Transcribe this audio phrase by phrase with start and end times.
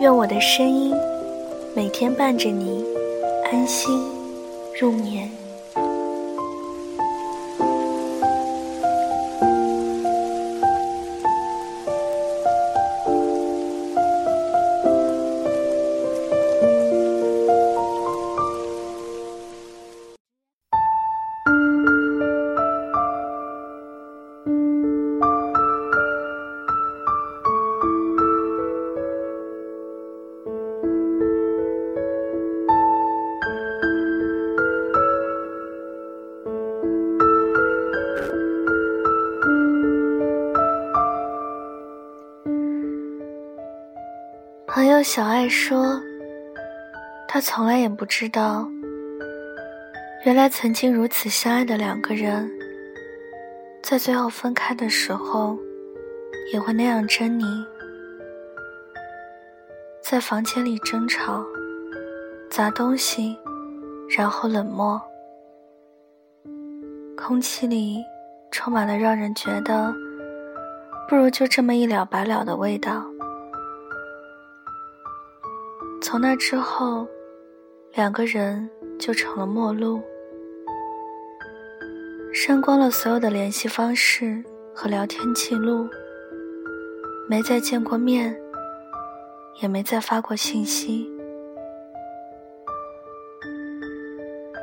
[0.00, 0.94] 愿我的声音
[1.76, 2.82] 每天伴着你
[3.52, 4.02] 安心
[4.80, 5.39] 入眠。
[44.80, 46.00] 朋友小爱说
[47.28, 48.66] ：“她从来也不知道，
[50.24, 52.50] 原来曾经如此相爱的两个人，
[53.82, 55.58] 在最后分开的时候，
[56.54, 57.62] 也会那样狰狞，
[60.02, 61.44] 在房间里争吵、
[62.48, 63.36] 砸东西，
[64.16, 64.98] 然后冷漠，
[67.18, 68.02] 空气里
[68.50, 69.94] 充满了让人觉得
[71.06, 73.04] 不如就这么一了百了的味道。”
[76.02, 77.06] 从那之后，
[77.94, 80.00] 两个人就成了陌路，
[82.32, 84.42] 删光了所有的联系方式
[84.74, 85.86] 和聊天记录，
[87.28, 88.34] 没再见过面，
[89.60, 91.08] 也没再发过信息。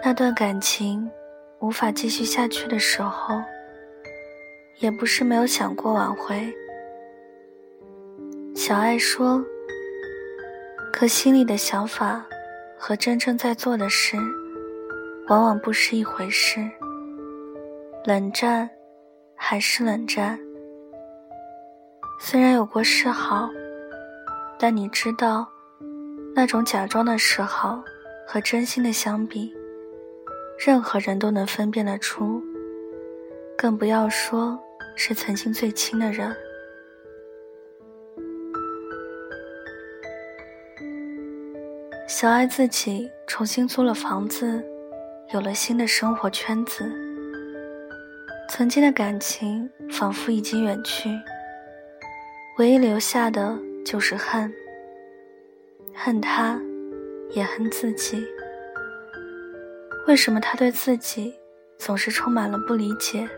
[0.03, 1.09] 那段感情
[1.59, 3.35] 无法继续下去的时候，
[4.79, 6.51] 也不是没有想过挽回。
[8.55, 9.45] 小爱说。
[10.99, 12.25] 可心里的想法
[12.75, 14.17] 和真正在做的事，
[15.27, 16.59] 往往不是一回事。
[18.03, 18.67] 冷战，
[19.35, 20.39] 还是冷战。
[22.19, 23.47] 虽然有过示好，
[24.57, 25.47] 但你知道，
[26.33, 27.79] 那种假装的示好
[28.27, 29.53] 和真心的相比，
[30.57, 32.41] 任何人都能分辨得出。
[33.55, 34.59] 更不要说
[34.95, 36.35] 是曾经最亲的人。
[42.19, 44.65] 小爱自己重新租了房子，
[45.35, 46.91] 有了新的生活圈子。
[48.49, 51.11] 曾经的感情仿佛已经远去，
[52.57, 53.55] 唯一留下的
[53.85, 54.51] 就是恨。
[55.93, 56.59] 恨他，
[57.35, 58.25] 也恨自己。
[60.07, 61.35] 为什么他对自己
[61.77, 63.29] 总是充满了不理解？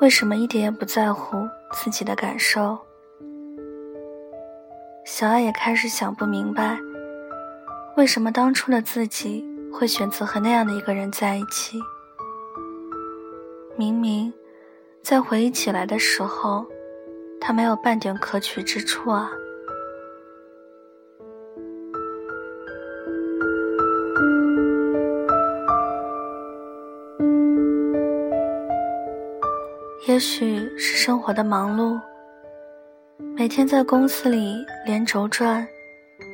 [0.00, 1.36] 为什么一点也不在乎
[1.72, 2.78] 自己的感受？
[5.04, 6.78] 小爱也开始想不明白。
[7.98, 11.80] 为什么当初的自己会选择和那样的一个人在一起？
[13.76, 14.32] 明明，
[15.02, 16.64] 在回忆起来的时候，
[17.40, 19.28] 他没有半点可取之处啊。
[30.06, 32.00] 也许是生活的忙碌，
[33.34, 35.66] 每天在公司里连轴转，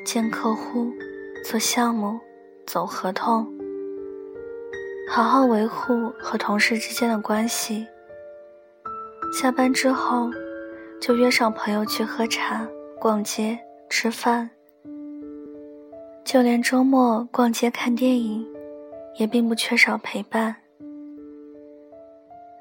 [0.04, 0.92] 见客户。
[1.44, 2.18] 做项目，
[2.66, 3.46] 走合同，
[5.10, 7.86] 好好维护和同事之间的关系。
[9.38, 10.30] 下班之后，
[10.98, 12.66] 就约上朋友去喝茶、
[12.98, 13.58] 逛街、
[13.90, 14.48] 吃饭。
[16.24, 18.46] 就连周末逛街看电影，
[19.18, 20.56] 也并不缺少陪伴。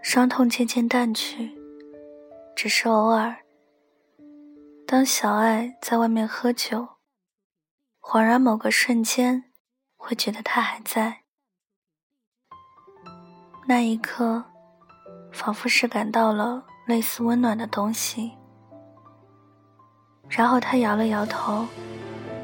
[0.01, 1.51] 伤痛渐渐淡去，
[2.53, 3.33] 只是偶尔，
[4.85, 6.85] 当小爱在外面喝酒。
[8.05, 9.45] 恍然，某个瞬间，
[9.95, 11.21] 会觉得他还在。
[13.65, 14.43] 那一刻，
[15.31, 18.33] 仿佛是感到了类似温暖的东西。
[20.27, 21.65] 然后他摇了摇头，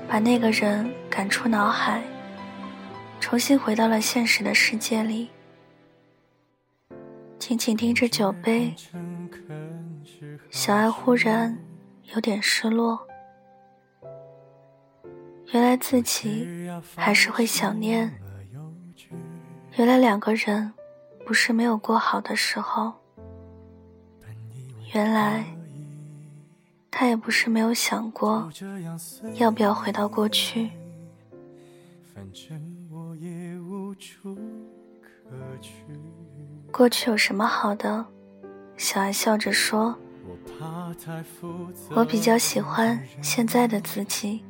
[0.08, 2.02] 把那个人赶出脑海，
[3.20, 5.30] 重新回到了现实的世界里，
[7.38, 8.74] 紧紧盯着酒杯。
[10.50, 11.60] 小爱忽然
[12.14, 13.09] 有点失落。
[15.52, 16.48] 原来自己
[16.96, 18.14] 还是会想念，
[19.78, 20.72] 原来两个人
[21.26, 22.94] 不是没有过好的时候，
[24.94, 25.44] 原来
[26.92, 28.52] 他也不是没有想过，
[29.36, 30.70] 要不要回到过去。
[36.72, 38.06] 过去有什么好的？
[38.78, 39.98] 小爱笑着说
[41.92, 44.44] ：“我比较喜欢现在的自己，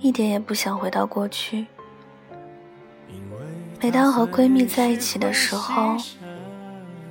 [0.00, 1.66] 一点也不想回到过去。
[3.80, 5.96] 每当和闺蜜在一起的时候，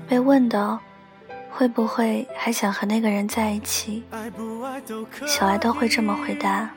[0.08, 0.80] 被问到
[1.52, 4.04] 会不会还想和那个人在一起，
[5.26, 6.70] 小爱都会这么回答：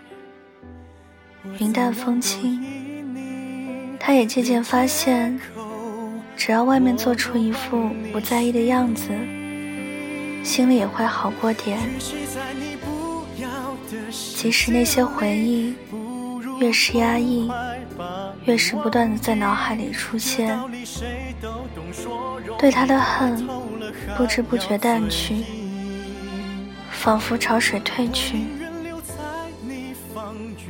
[1.59, 2.63] 云淡风轻。
[3.99, 5.41] 她也渐渐发现。”
[6.35, 9.11] 只要外面做出一副不在意的样子，
[10.43, 11.79] 心里也会好过点。
[14.11, 15.77] 即使那些回忆
[16.63, 17.51] 越是压抑，
[18.45, 20.57] 越是不断的在脑海里出现，
[22.57, 23.45] 对他的恨
[24.17, 25.43] 不知不觉淡去，
[26.93, 28.45] 仿佛潮水退去。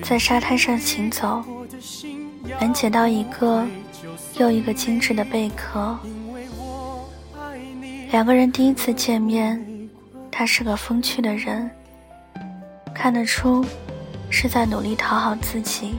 [0.03, 1.45] 在沙滩上行走，
[2.59, 3.67] 能捡到一个。
[4.39, 5.97] 又一个精致的贝壳。
[8.11, 9.63] 两个人第一次见面，
[10.31, 11.71] 他是个风趣的人，
[12.95, 13.65] 看得出
[14.33, 15.95] 是在努力讨好自己。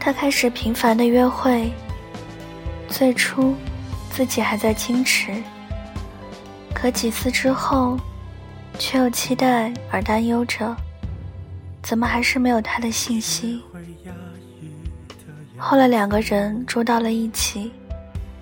[0.00, 1.72] 他开始频繁的约会，
[2.88, 3.54] 最初
[4.10, 5.32] 自己还在矜持，
[6.74, 7.96] 可几次之后，
[8.78, 10.76] 却又期待而担忧着，
[11.82, 13.62] 怎么还是没有他的信息？
[15.56, 17.72] 后来两个人住到了一起，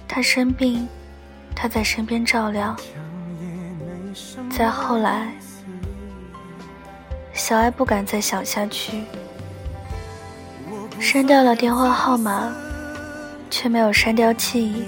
[0.09, 0.89] 他生病，
[1.55, 2.75] 他在身边照料。
[4.51, 5.33] 再后来，
[7.35, 9.03] 小爱不敢再想下去，
[11.01, 12.55] 删掉了电话号码，
[13.51, 14.85] 却没有删掉记忆。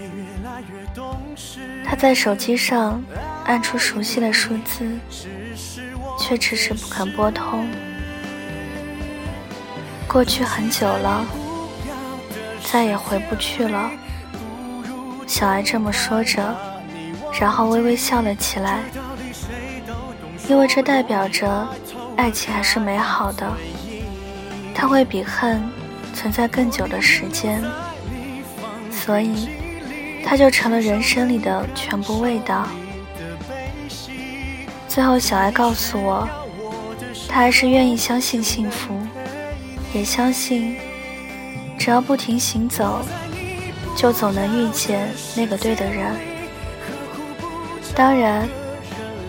[1.85, 3.03] 他在手机上
[3.45, 4.99] 按出熟悉的数字，
[6.19, 7.69] 却迟迟不肯拨通。
[10.09, 11.27] 过去很久了。
[12.69, 13.89] 再也回不去了，
[15.25, 16.43] 小爱这么说着，
[17.41, 18.81] 然后微微笑了起来，
[20.49, 21.67] 因为这代表着
[22.17, 23.51] 爱情还是美好的，
[24.75, 25.63] 它会比恨
[26.15, 27.63] 存在更久的时间，
[28.91, 29.49] 所以
[30.25, 32.67] 它就成了人生里的全部味道。
[34.89, 36.27] 最后，小爱告诉我，
[37.29, 38.95] 他还是愿意相信幸福，
[39.93, 40.77] 也相信。
[41.79, 43.03] 只要不停行走，
[43.95, 46.07] 就总能遇见那个对的人。
[47.95, 48.49] 当然，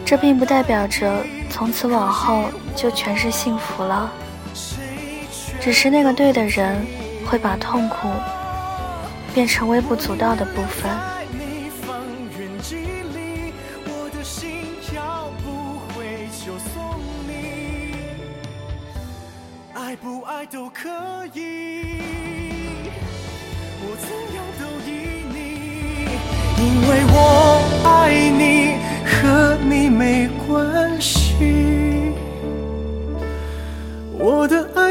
[0.06, 4.12] 这并不代表着从此往后就全是幸福了。
[5.60, 6.86] 只是那个对的人
[7.26, 8.10] 会把痛苦
[9.34, 10.92] 变成微不足道的部分。
[19.74, 20.90] 爱不爱都可
[21.34, 21.98] 以。
[24.38, 24.57] 因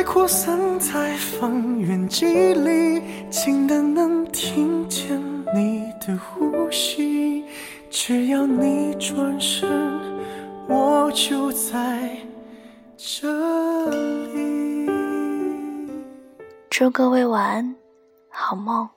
[0.06, 2.24] 扩散在方圆几
[2.54, 5.20] 里，近的能听见
[5.52, 7.44] 你的呼吸。
[7.90, 9.68] 只要你转身，
[10.68, 12.16] 我就在
[12.96, 14.88] 这里。
[16.70, 17.76] 祝各位晚安，
[18.28, 18.95] 好梦。